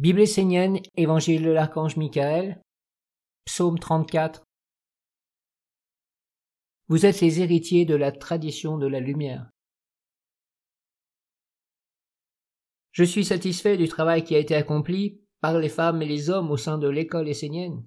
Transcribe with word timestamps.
Bible 0.00 0.22
essénienne, 0.22 0.80
Évangile 0.96 1.42
de 1.42 1.50
l'archange 1.50 1.98
Michael, 1.98 2.62
Psaume 3.44 3.78
34. 3.78 4.42
Vous 6.88 7.04
êtes 7.04 7.20
les 7.20 7.42
héritiers 7.42 7.84
de 7.84 7.96
la 7.96 8.10
tradition 8.10 8.78
de 8.78 8.86
la 8.86 8.98
lumière. 8.98 9.50
Je 12.92 13.04
suis 13.04 13.26
satisfait 13.26 13.76
du 13.76 13.88
travail 13.88 14.24
qui 14.24 14.34
a 14.34 14.38
été 14.38 14.54
accompli 14.54 15.20
par 15.42 15.58
les 15.58 15.68
femmes 15.68 16.00
et 16.00 16.06
les 16.06 16.30
hommes 16.30 16.50
au 16.50 16.56
sein 16.56 16.78
de 16.78 16.88
l'école 16.88 17.28
essénienne. 17.28 17.86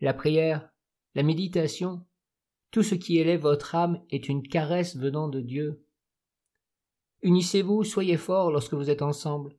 La 0.00 0.12
prière, 0.12 0.68
la 1.14 1.22
méditation, 1.22 2.04
tout 2.72 2.82
ce 2.82 2.96
qui 2.96 3.18
élève 3.18 3.42
votre 3.42 3.76
âme 3.76 4.04
est 4.10 4.28
une 4.28 4.42
caresse 4.42 4.96
venant 4.96 5.28
de 5.28 5.40
Dieu. 5.40 5.86
Unissez-vous, 7.22 7.84
soyez 7.84 8.16
forts 8.16 8.50
lorsque 8.50 8.74
vous 8.74 8.90
êtes 8.90 9.02
ensemble. 9.02 9.56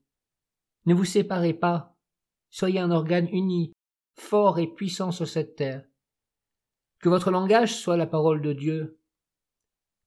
Ne 0.87 0.93
vous 0.93 1.03
séparez 1.03 1.53
pas, 1.53 1.97
soyez 2.49 2.79
un 2.79 2.91
organe 2.91 3.27
uni, 3.33 3.73
fort 4.15 4.57
et 4.57 4.67
puissant 4.67 5.11
sur 5.11 5.27
cette 5.27 5.57
terre. 5.57 5.85
Que 6.99 7.09
votre 7.09 7.29
langage 7.29 7.75
soit 7.75 7.97
la 7.97 8.07
parole 8.07 8.41
de 8.41 8.53
Dieu, 8.53 8.97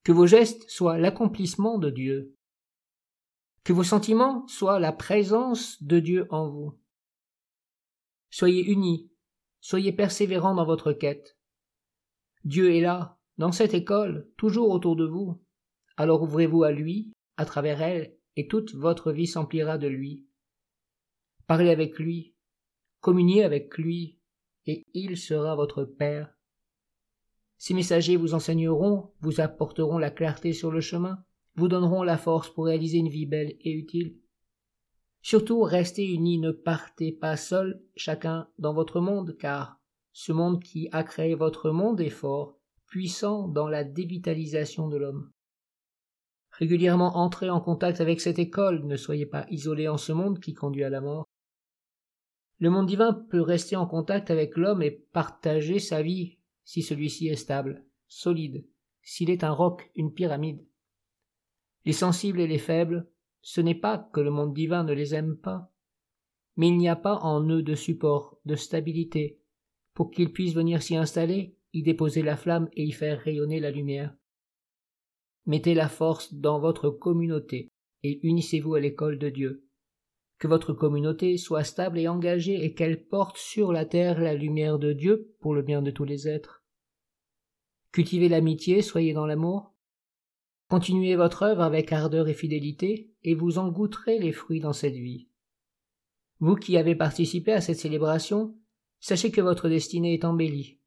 que 0.04 0.12
vos 0.12 0.27
gestes 0.27 0.70
soient 0.70 0.96
l'accomplissement 0.96 1.77
de 1.77 1.90
Dieu, 1.90 2.34
que 3.62 3.74
vos 3.74 3.84
sentiments 3.84 4.48
soient 4.48 4.80
la 4.80 4.92
présence 4.92 5.82
de 5.82 6.01
Dieu 6.01 6.27
en 6.30 6.48
vous. 6.48 6.80
Soyez 8.30 8.65
unis, 8.65 9.10
soyez 9.60 9.92
persévérants 9.92 10.54
dans 10.54 10.65
votre 10.65 10.95
quête. 10.95 11.37
Dieu 12.45 12.74
est 12.74 12.80
là, 12.80 13.18
dans 13.37 13.52
cette 13.52 13.74
école, 13.74 14.30
toujours 14.38 14.70
autour 14.70 14.96
de 14.96 15.04
vous. 15.04 15.45
Alors 15.98 16.23
ouvrez-vous 16.23 16.62
à 16.62 16.73
lui, 16.73 17.12
à 17.37 17.45
travers 17.45 17.82
elle, 17.82 18.16
et 18.37 18.48
toute 18.48 18.74
votre 18.74 19.12
vie 19.12 19.26
s'emplira 19.26 19.76
de 19.76 19.87
lui. 19.87 20.24
Parlez 21.50 21.70
avec 21.70 21.98
lui, 21.98 22.32
communiez 23.00 23.42
avec 23.42 23.77
lui, 23.77 24.20
et 24.66 24.86
il 24.95 25.16
sera 25.16 25.56
votre 25.56 25.82
Père. 25.82 26.32
Ces 27.59 27.74
messagers 27.74 28.16
vous 28.16 28.34
enseigneront, 28.34 29.10
vous 29.20 29.40
apporteront 29.40 29.98
la 29.98 30.12
clarté 30.12 30.52
sur 30.52 30.71
le 30.71 30.80
chemin, 30.80 31.24
vous 31.56 31.66
donneront 31.66 32.04
la 32.04 32.18
force 32.18 32.51
pour 32.51 32.66
réaliser 32.66 32.98
une 32.98 33.09
vie 33.09 33.26
belle 33.26 33.56
et 33.62 33.73
utile. 33.73 34.16
Surtout, 35.23 35.62
restez 35.62 36.06
unis, 36.06 36.38
ne 36.38 36.52
partez 36.52 37.10
pas 37.10 37.37
seuls, 37.37 37.82
chacun 37.96 38.46
dans 38.60 38.73
votre 38.73 39.01
monde, 39.01 39.37
car 39.37 39.80
ce 40.12 40.30
monde 40.30 40.62
qui 40.62 40.88
a 40.93 41.02
créé 41.02 41.34
votre 41.34 41.73
monde 41.73 42.01
est 42.01 42.10
fort, 42.10 42.60
puissant 42.87 43.48
dans 43.48 43.66
la 43.66 43.82
dévitalisation 43.82 44.87
de 44.87 44.98
l'homme. 44.98 45.32
Régulièrement 46.52 47.16
entrez 47.16 47.51
en 47.51 47.60
contact 47.60 48.01
avec 48.01 48.21
cette 48.21 48.38
école, 48.38 48.87
ne 48.87 48.95
soyez 48.95 49.26
pas 49.26 49.46
isolés 49.51 49.88
en 49.88 49.96
ce 49.96 50.12
monde 50.12 50.38
qui 50.38 50.54
conduit 50.54 50.84
à 50.84 50.90
la 50.90 51.01
mort. 51.01 51.26
Le 52.60 52.68
monde 52.68 52.86
divin 52.86 53.14
peut 53.14 53.40
rester 53.40 53.74
en 53.74 53.86
contact 53.86 54.30
avec 54.30 54.56
l'homme 54.56 54.82
et 54.82 54.90
partager 54.90 55.78
sa 55.78 56.02
vie 56.02 56.36
si 56.62 56.82
celui-ci 56.82 57.28
est 57.28 57.36
stable, 57.36 57.84
solide, 58.06 58.66
s'il 59.02 59.30
est 59.30 59.44
un 59.44 59.50
roc, 59.50 59.90
une 59.96 60.12
pyramide. 60.12 60.62
Les 61.86 61.92
sensibles 61.92 62.40
et 62.40 62.46
les 62.46 62.58
faibles, 62.58 63.08
ce 63.40 63.62
n'est 63.62 63.74
pas 63.74 63.98
que 64.12 64.20
le 64.20 64.31
monde 64.31 64.53
divin 64.53 64.84
ne 64.84 64.92
les 64.92 65.14
aime 65.14 65.36
pas, 65.36 65.72
mais 66.56 66.69
il 66.69 66.76
n'y 66.76 66.91
a 66.91 66.97
pas 66.97 67.16
en 67.22 67.42
eux 67.48 67.62
de 67.62 67.75
support, 67.75 68.38
de 68.44 68.56
stabilité, 68.56 69.41
pour 69.94 70.10
qu'ils 70.10 70.32
puissent 70.32 70.54
venir 70.54 70.82
s'y 70.82 70.97
installer, 70.97 71.56
y 71.72 71.82
déposer 71.82 72.22
la 72.22 72.36
flamme 72.36 72.69
et 72.75 72.84
y 72.84 72.92
faire 72.92 73.20
rayonner 73.20 73.60
la 73.60 73.70
lumière. 73.70 74.14
Mettez 75.47 75.72
la 75.72 75.88
force 75.88 76.34
dans 76.34 76.60
votre 76.60 76.91
communauté 76.91 77.70
et 78.03 78.20
unissez-vous 78.26 78.75
à 78.75 78.81
l'école 78.81 79.19
de 79.19 79.31
Dieu 79.31 79.64
que 80.41 80.49
votre 80.49 80.72
communauté 80.72 81.37
soit 81.37 81.65
stable 81.65 81.99
et 81.99 82.09
engagée 82.09 82.65
et 82.65 82.72
qu'elle 82.72 83.06
porte 83.06 83.37
sur 83.37 83.72
la 83.72 83.84
terre 83.84 84.19
la 84.19 84.34
lumière 84.34 84.78
de 84.78 84.94
Dieu 84.94 85.37
pour 85.38 85.55
le 85.55 85.60
bien 85.60 85.83
de 85.83 85.91
tous 85.91 86.05
les 86.05 86.27
êtres. 86.27 86.65
Cultivez 87.93 88.31
l'amitié, 88.31 88.81
soyez 88.81 89.12
dans 89.12 89.27
l'amour. 89.27 89.75
Continuez 90.69 91.15
votre 91.15 91.43
œuvre 91.43 91.61
avec 91.61 91.93
ardeur 91.93 92.27
et 92.27 92.34
fidélité, 92.34 93.12
et 93.23 93.34
vous 93.34 93.59
en 93.59 93.69
goûterez 93.69 94.19
les 94.19 94.33
fruits 94.33 94.61
dans 94.61 94.73
cette 94.73 94.95
vie. 94.95 95.29
Vous 96.39 96.55
qui 96.55 96.79
avez 96.79 96.95
participé 96.95 97.53
à 97.53 97.61
cette 97.61 97.79
célébration, 97.79 98.56
sachez 98.99 99.31
que 99.31 99.43
votre 99.43 99.69
destinée 99.69 100.15
est 100.15 100.25
embellie. 100.25 100.79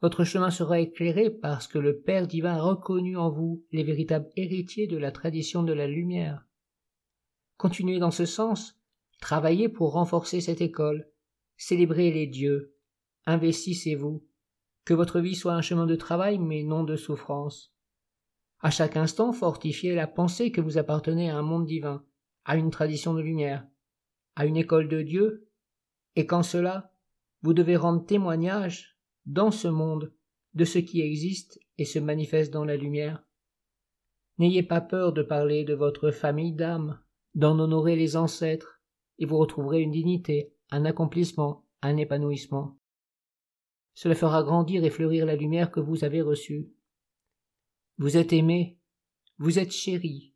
Votre 0.00 0.24
chemin 0.24 0.50
sera 0.50 0.80
éclairé 0.80 1.28
parce 1.28 1.66
que 1.66 1.78
le 1.78 2.00
Père 2.00 2.26
divin 2.26 2.54
a 2.54 2.62
reconnu 2.62 3.18
en 3.18 3.28
vous 3.28 3.66
les 3.70 3.82
véritables 3.82 4.30
héritiers 4.36 4.86
de 4.86 4.96
la 4.96 5.12
tradition 5.12 5.62
de 5.62 5.74
la 5.74 5.88
lumière. 5.88 6.46
Continuez 7.58 7.98
dans 7.98 8.12
ce 8.12 8.24
sens, 8.24 8.77
Travaillez 9.20 9.68
pour 9.68 9.92
renforcer 9.92 10.40
cette 10.40 10.60
école. 10.60 11.10
Célébrez 11.56 12.10
les 12.10 12.26
dieux. 12.26 12.76
Investissez-vous. 13.26 14.24
Que 14.84 14.94
votre 14.94 15.20
vie 15.20 15.34
soit 15.34 15.54
un 15.54 15.62
chemin 15.62 15.86
de 15.86 15.96
travail, 15.96 16.38
mais 16.38 16.62
non 16.62 16.84
de 16.84 16.96
souffrance. 16.96 17.74
À 18.60 18.70
chaque 18.70 18.96
instant, 18.96 19.32
fortifiez 19.32 19.94
la 19.94 20.06
pensée 20.06 20.50
que 20.50 20.60
vous 20.60 20.78
appartenez 20.78 21.30
à 21.30 21.36
un 21.36 21.42
monde 21.42 21.66
divin, 21.66 22.04
à 22.44 22.56
une 22.56 22.70
tradition 22.70 23.14
de 23.14 23.20
lumière, 23.20 23.66
à 24.34 24.46
une 24.46 24.56
école 24.56 24.88
de 24.88 25.02
Dieu, 25.02 25.48
et 26.16 26.26
qu'en 26.26 26.42
cela, 26.42 26.92
vous 27.42 27.54
devez 27.54 27.76
rendre 27.76 28.04
témoignage, 28.04 28.98
dans 29.26 29.50
ce 29.50 29.68
monde, 29.68 30.12
de 30.54 30.64
ce 30.64 30.78
qui 30.78 31.02
existe 31.02 31.60
et 31.76 31.84
se 31.84 31.98
manifeste 31.98 32.52
dans 32.52 32.64
la 32.64 32.76
lumière. 32.76 33.22
N'ayez 34.38 34.62
pas 34.62 34.80
peur 34.80 35.12
de 35.12 35.22
parler 35.22 35.64
de 35.64 35.74
votre 35.74 36.10
famille 36.10 36.54
d'âme, 36.54 36.98
d'en 37.34 37.58
honorer 37.58 37.94
les 37.94 38.16
ancêtres, 38.16 38.77
et 39.18 39.26
vous 39.26 39.38
retrouverez 39.38 39.80
une 39.82 39.90
dignité, 39.90 40.52
un 40.70 40.84
accomplissement, 40.84 41.64
un 41.82 41.96
épanouissement. 41.96 42.78
Cela 43.94 44.14
fera 44.14 44.42
grandir 44.42 44.84
et 44.84 44.90
fleurir 44.90 45.26
la 45.26 45.36
lumière 45.36 45.70
que 45.70 45.80
vous 45.80 46.04
avez 46.04 46.20
reçue. 46.20 46.72
Vous 47.98 48.16
êtes 48.16 48.32
aimé, 48.32 48.78
vous 49.38 49.58
êtes 49.58 49.72
chéri, 49.72 50.34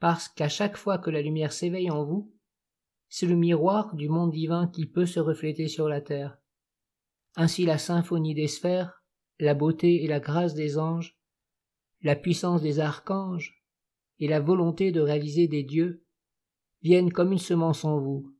parce 0.00 0.28
qu'à 0.28 0.48
chaque 0.48 0.76
fois 0.76 0.98
que 0.98 1.10
la 1.10 1.22
lumière 1.22 1.52
s'éveille 1.52 1.90
en 1.90 2.04
vous, 2.04 2.32
c'est 3.08 3.26
le 3.26 3.36
miroir 3.36 3.94
du 3.94 4.08
monde 4.08 4.32
divin 4.32 4.66
qui 4.66 4.86
peut 4.86 5.06
se 5.06 5.20
refléter 5.20 5.68
sur 5.68 5.88
la 5.88 6.00
terre. 6.00 6.38
Ainsi 7.36 7.64
la 7.64 7.78
symphonie 7.78 8.34
des 8.34 8.48
sphères, 8.48 9.04
la 9.38 9.54
beauté 9.54 10.02
et 10.02 10.08
la 10.08 10.18
grâce 10.18 10.54
des 10.54 10.78
anges, 10.78 11.18
la 12.02 12.16
puissance 12.16 12.62
des 12.62 12.80
archanges 12.80 13.62
et 14.18 14.28
la 14.28 14.40
volonté 14.40 14.92
de 14.92 15.00
réaliser 15.00 15.46
des 15.46 15.62
dieux 15.62 16.01
viennent 16.82 17.12
comme 17.12 17.32
une 17.32 17.38
semence 17.38 17.84
en 17.84 17.98
vous. 17.98 18.34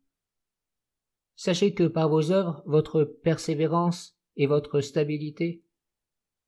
Sachez 1.36 1.74
que 1.74 1.84
par 1.84 2.08
vos 2.08 2.30
œuvres, 2.30 2.62
votre 2.66 3.04
persévérance 3.04 4.16
et 4.36 4.46
votre 4.46 4.80
stabilité, 4.80 5.64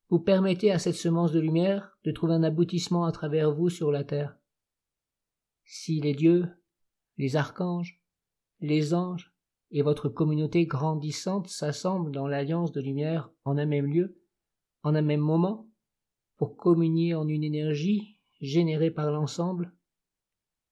vous 0.09 0.19
permettez 0.19 0.71
à 0.71 0.79
cette 0.79 0.95
semence 0.95 1.31
de 1.31 1.39
lumière 1.39 1.97
de 2.03 2.11
trouver 2.11 2.33
un 2.33 2.43
aboutissement 2.43 3.05
à 3.05 3.11
travers 3.11 3.53
vous 3.53 3.69
sur 3.69 3.91
la 3.91 4.03
terre. 4.03 4.37
Si 5.63 5.99
les 5.99 6.13
dieux, 6.13 6.47
les 7.17 7.35
archanges, 7.35 7.99
les 8.59 8.93
anges 8.93 9.33
et 9.71 9.81
votre 9.81 10.09
communauté 10.09 10.65
grandissante 10.65 11.47
s'assemblent 11.47 12.11
dans 12.11 12.27
l'alliance 12.27 12.71
de 12.71 12.81
lumière 12.81 13.31
en 13.45 13.57
un 13.57 13.65
même 13.65 13.87
lieu, 13.87 14.21
en 14.83 14.93
un 14.93 15.01
même 15.01 15.21
moment, 15.21 15.67
pour 16.37 16.55
communier 16.55 17.15
en 17.15 17.27
une 17.27 17.43
énergie 17.43 18.19
générée 18.41 18.91
par 18.91 19.11
l'ensemble, 19.11 19.73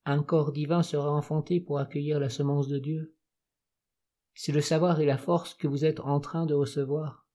un 0.05 0.21
corps 0.21 0.51
divin 0.51 0.83
sera 0.83 1.11
enfanté 1.11 1.59
pour 1.59 1.79
accueillir 1.79 2.19
la 2.19 2.29
semence 2.29 2.67
de 2.67 2.79
Dieu. 2.79 3.15
C'est 4.33 4.51
le 4.51 4.61
savoir 4.61 4.99
et 4.99 5.05
la 5.05 5.17
force 5.17 5.53
que 5.53 5.67
vous 5.67 5.85
êtes 5.85 5.99
en 5.99 6.19
train 6.19 6.45
de 6.45 6.53
recevoir. 6.53 7.27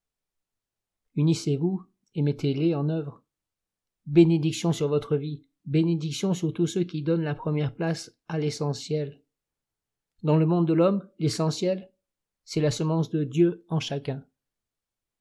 Unissez-vous 1.14 1.84
et 2.14 2.22
mettez-les 2.22 2.74
en 2.74 2.88
œuvre. 2.88 3.24
Bénédiction 4.06 4.72
sur 4.72 4.88
votre 4.88 5.16
vie, 5.16 5.44
bénédiction 5.64 6.34
sur 6.34 6.52
tous 6.52 6.66
ceux 6.66 6.84
qui 6.84 7.02
donnent 7.02 7.22
la 7.22 7.34
première 7.34 7.74
place 7.74 8.16
à 8.26 8.38
l'essentiel. 8.38 9.22
Dans 10.22 10.36
le 10.36 10.46
monde 10.46 10.66
de 10.66 10.74
l'homme, 10.74 11.08
l'essentiel, 11.18 11.90
c'est 12.44 12.60
la 12.60 12.70
semence 12.70 13.10
de 13.10 13.24
Dieu 13.24 13.64
en 13.68 13.80
chacun. 13.80 14.24